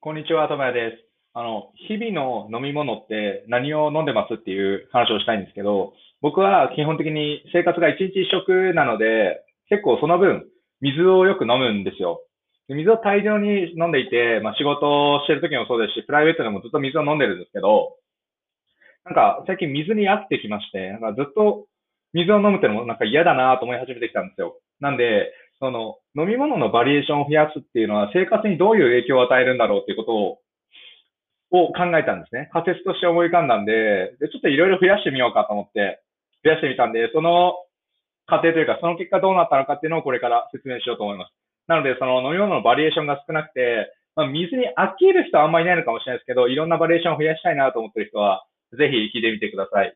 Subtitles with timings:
[0.00, 1.10] こんにちは、ともやです。
[1.34, 10.46] あの、日々の飲み物って何を飲んでますっていう話をしたいんですけど、僕は基本的に生活が一日一食なので、結構その分、
[10.80, 12.22] 水をよく飲むんですよ。
[12.68, 17.96] 水を大量に飲んでいて、まあ仕事をしてる時もそうですし、プライベートでもずっと水を飲んでるんですけど、
[19.04, 21.66] なんか最近水に飽きてきまして、なんかずっと
[22.12, 24.60] 水を飲むってのもなんか嫌だなと思い始めてきたんですよ。
[24.78, 30.38] なんで、その飲み物のバリエーションを増やすっていうのは生活にどういう影響を与えるんだろうっていうことを
[31.50, 32.50] を考えたんですね。
[32.52, 36.02] 仮説として思い浮かんだんで、でちょっといろいろ増やしてみようかと思って
[36.44, 37.56] 増やしてみたんで、その
[38.26, 41.32] 過程というかその結果どうなったのかっていうのをこれから説明しようと思います。
[41.68, 49.94] なので、その飲み物のバリエーションが少なくて、まあ、水に飽きる人はあんまりいないのかもしれないですけど、いろんなバリエーションを増やしたいなと思ってる人は、ぜひ聞いてみてください。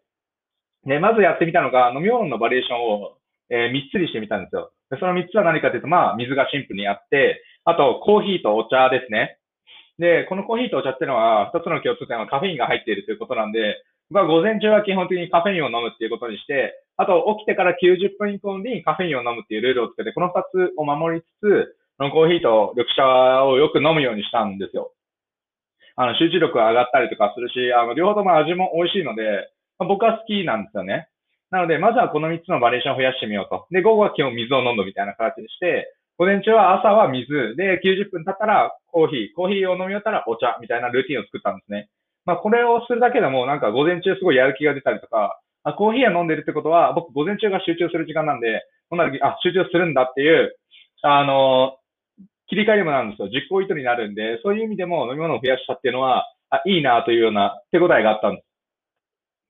[0.84, 3.16] で、まずやってみたのが、飲み物のバリエーションを、
[3.48, 4.70] えー、3つにしてみたんですよ。
[4.92, 9.40] でその3つは何かというと、まあ、水がシンプルにあって、あと、コーヒーとお茶ですね。
[9.96, 13.80] で、このコーヒーとお茶っていうのは、2つの共通点はカフェインが入っているということなんで、
[14.10, 24.92] 僕は午前中は基本的にカフェインを飲むっていうことにして、あと、起きてから90分以降にカフェインを飲むっていうルールをつけて、この2つを守りつつ、このコーヒーと緑茶をよく飲むようにしたんですよ。
[25.96, 31.08] あの、集中力が上がったりとかするし、あの、両方とも味も美味しいので、まあ、僕は好きなんですよね。
[31.52, 33.68] なので、まずはこの3つのバリエーションを増やしてみようと。
[33.70, 41.88] で、午後は基本水を飲むみたいな形にして、午前中は朝は水で90分経ったらコーヒー、コーヒーを飲み終わったらお茶みたいなルーティンを作ったんですね。
[42.24, 50.56] まあ、これをするだけでもなんか午前中すごいやる気が出たりとか、あコーヒーを飲んでるってことは、僕午前中が集中する時間なんで、こんな時、あ、集中するんだっていう、
[51.02, 51.76] あの、
[52.48, 53.28] 切り替えにもなんですよ。
[53.28, 58.42] 実行意図になるんで、そういう意味でも飲み物を増やしたっていうのは、あ、いいなというような手応えがあったんで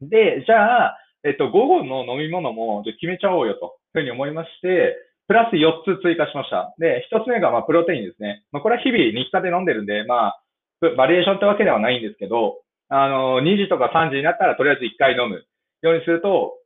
[0.01, 0.09] す。
[0.09, 4.97] で、じゃあ、えっと、午後の飲み物もじゃ決めちゃおうよというふうに思いまして、
[5.29, 6.75] プラス4つ追加しました。
[6.79, 8.45] で、1つ目がまあプロテインですね。
[8.51, 10.43] まあ、これは日々日課で飲んでるんで、まあ、
[10.97, 15.47] バリエーションってわけではないんですけど、あの、2時とか3時になったらとりあえず1回飲む
[15.83, 16.59] ようにすると、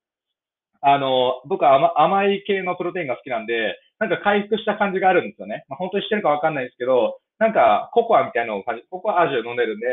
[0.81, 5.65] あの、僕は甘甘い系のプロテインが好きなんで、なんか回復した感じがあるんですよね。
[5.69, 9.87] まあ、本当にしてるかわかんないですけど、なんかココアみたいなのを感じ、ココア味を飲んでるんで、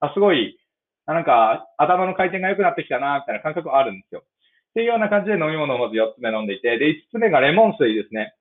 [0.00, 0.58] あすごい
[1.06, 4.22] あなんか、頭の回転が良くなってきたな、みたいな感覚があるんですよ。
[4.22, 8.34] っていうような感じで飲み物をまず4つ目飲んでいて、で、5つ目がレモン水ですね。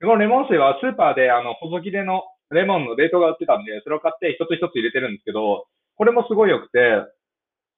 [0.00, 5.66] このレモン水はスーパーで、あの、細切れのレモンの冷凍が売ってたんで、それを買って一つ一つ入れてるんですけど、
[5.96, 7.02] これもすごい良くて、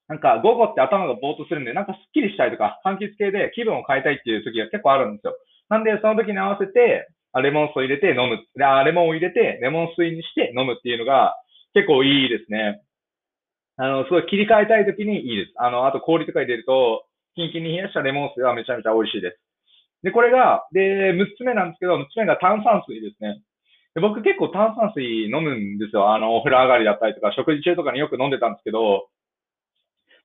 [0.07, 5.35] なんか午後って頭がぼーっとするんで、なんかスッキリしたいとか、柑橘系で気分を変えたいっていう時が結構あるんですよ。
[5.71, 7.09] なんで、その時に合わせて、
[7.43, 8.43] レモン水入れて飲む。
[8.59, 11.35] レモンを入れて、レモン水にして飲むっていうのが
[11.75, 12.83] 結構いいですね。
[13.81, 15.53] あの、すごい切り替えたい時にいいです。
[15.57, 19.41] あの、あと氷とか入れると、キンキンに冷やしたレモン水はめちゃめちゃ美味しいです。
[20.03, 23.41] で、これが、で、6つ目なんですけど、6つ目が炭酸水ですね。
[23.95, 26.13] で僕結構炭酸水飲むんですよ。
[26.13, 29.09] あの、お風呂上がりだったりとか、食事中とかによく飲んでたんですけど、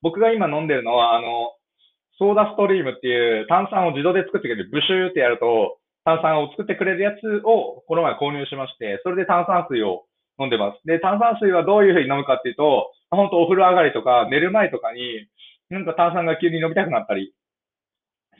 [0.01, 1.55] 僕が今飲んでるのは、あの、
[2.19, 10.05] ソーダストリームっていう炭酸を自動で作ってくれる、ブシューってやると、炭酸を作ってくれるやつをこの前購入しまして、それで炭酸水を
[10.39, 10.79] 飲んでます。
[10.85, 15.27] で、炭酸水はどういうふうに飲むかっていうと、本当お風呂上がりとか寝る前とかに、
[15.69, 17.33] なんか炭酸が急に飲みたくなったり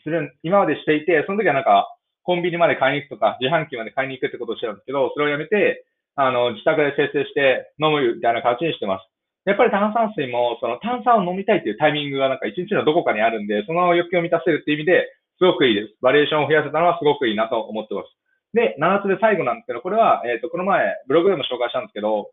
[0.05, 1.89] する、今までしていて、その時はなんか、
[2.23, 5.85] コンビニまで買いに行くとか、自販機まで買いに行くってことをしてたんですけど、それをやめて、
[6.15, 9.05] あの、自宅で生成して飲むみたいな形にしてます。
[9.45, 15.05] やっぱり炭酸水も、その炭酸を飲みたいっていうタイミングがなんか一日のどこかにあるんで、その欲求を満たせるっていう意味で、
[15.37, 15.93] すごくいいです。
[16.01, 18.14] バリエーションを増やせたのはすごくいいなと思ってます。
[18.55, 22.31] で、7つで最後なんですけど、これは、えっ、ー、と、この前、ブログでも紹介したんですけど、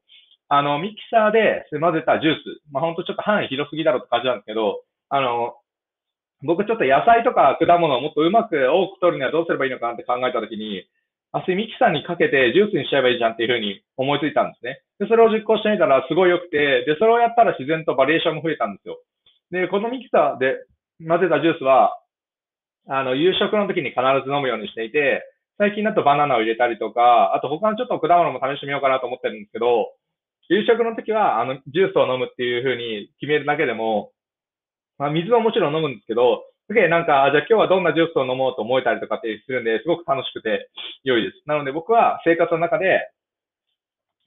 [0.48, 2.62] あの、ミキサーで混ぜたジュース。
[2.70, 5.58] まあ、ほんとちょっと範囲広すぎだろうって感じなんですけど、あの、
[6.42, 10.86] 僕ちょっと野菜とか果物をもっとうまく多く取るにはどうすればいいのかなって考えたときに、
[11.32, 14.82] あ、そミキサーにかけてジュースにしちゃえばいいじゃんっていうふうに思いついたんですね。
[15.00, 19.00] で、それを実行してみたらすごい良くて、で、それをやったら自然とバリエーションも増えたんですよ。
[19.50, 20.60] で、このミキサーで
[21.00, 21.96] 混ぜたジュースは、
[22.88, 25.24] あの、夕食の時に必ず飲むようにしていて、
[25.58, 29.92] 最近だとバナナを入れたりとか、あと他のちょっと果物も試してみようかなと思ってるんですけど、
[30.48, 34.12] 夕食の時は、あの、ジュースを飲むっていう風に決めるだけでも、
[34.98, 40.68] まあ、水はもちろん飲むんですけど、すげえなんか、じゃあ今日はどんなジュースを飲もうと思えたりとかってするんで、すごく楽しくて
[41.04, 41.42] 良いです。
[41.46, 43.10] なので僕は生活の中で、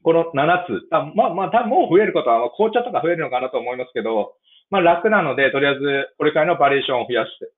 [0.04, 4.36] この7つ、あまあまあ、多分もう増えることは、紅茶とか増えるのかなと思いますけど、
[4.70, 7.50] まあ楽なので、とりあえずこれからのバリエーションを増やして、っ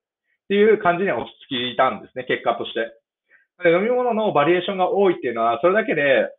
[0.49, 2.91] ていう感じに落ち着いたんですね、結果として。
[3.65, 6.29] 飲み物のバリエーションが多いっていうのは、それだけで、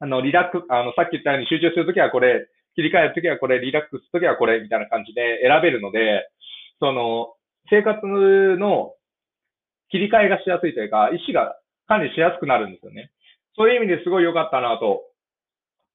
[0.00, 6.28] あの、リラックあの、さっき言ったように集中するときはこれ、切り替えるときはこれ、リラックスするときはこれ、みたいな感じで選べるので、
[6.78, 7.34] その、
[7.70, 8.94] 生活の
[9.90, 11.56] 切り替えがしやすいというか、意思が
[11.86, 13.10] 管理しやすくなるんですよね。
[13.56, 15.04] そういう意味ですごい良かったなと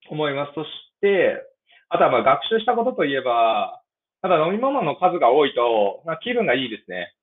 [0.09, 0.53] 思います。
[0.53, 0.69] そし
[1.01, 1.41] て、
[1.89, 3.81] あとはまあ学習したことといえば、
[4.21, 7.14] ただ飲み物の数が多いと、まあ、気分がいいですね。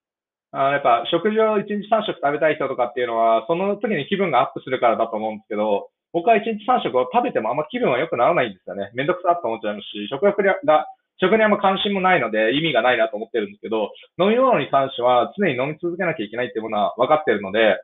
[0.52, 8.90] あやっぱ食事を1日3食食べたい人とかっていうのは、その時に気分がアップするからだと思うんですけど、僕は1日3食を食べてもあんま気分は良くならないんですよね。
[8.92, 10.86] めんどくさと思っちゃうし、食欲が、
[11.20, 17.80] 食にあんま関心もないので意味がないなと思ってるんですけど、飲み物に関しては常に飲み続けなきゃいけないっていうものは分かってるので、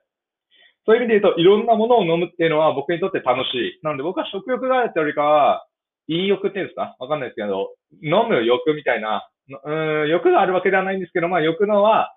[0.84, 3.80] そういう意味で言うと、いろんなものを飲むっていうのは僕にとって楽しい。
[3.82, 5.64] なので僕は食欲があるってよりかは、
[6.08, 6.96] 飲欲っていうんですか？
[6.98, 7.72] わかんないですけど、
[8.02, 12.12] 飲む欲みたいな、うん、欲があるわけではないんですけど、まあ欲のは、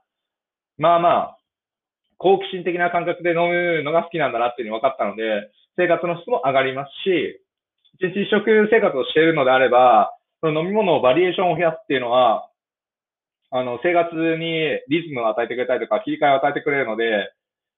[0.81, 1.38] まあまあ、
[2.18, 7.38] 好奇心的な感覚で飲むのが好きなんだなっていうのに分かったので、生活の質も上がりますし、
[8.01, 10.10] 一日一食生活をしているのであれば、
[10.42, 12.50] その飲み物をバリエーションを増やすっていうのは、
[13.51, 14.10] あの、生活
[14.42, 17.30] にリズムを与えてくれたりとか、切り替えを与えてくれるので、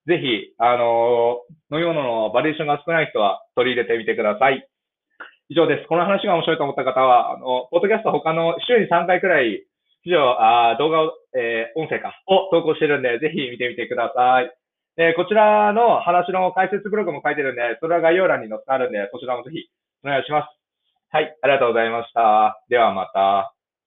[0.07, 4.65] ぜひ、あの飲み物のバリエーションが少ない人は取り入れてみてください。
[5.49, 5.87] 以上です。
[5.87, 9.67] この話が面白いと思った方は、あの、ポッドキャスト他の週に3回くらい、
[10.03, 14.51] 以上、あ動画を、えー、音声か、を投稿してるんで、ぜひ見てみてください。
[14.97, 19.57] えー、こちらの話の解説ブログも書いてるんで、それは概要欄に載ってあるんで、そちらもぜひ
[20.03, 20.47] お願いします。
[21.09, 22.61] はい、ありがとうございました。
[22.69, 23.53] ではまた。